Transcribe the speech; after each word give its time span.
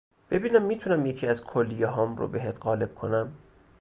ببینم 0.29 0.61
می 0.65 0.77
تونم 0.77 1.05
یکی 1.05 1.27
از 1.27 1.43
کلیه 1.43 1.87
هام 1.87 2.15
رو 2.15 2.27
بهت 2.27 2.59
قالب 2.59 2.95
کنم 2.95 3.33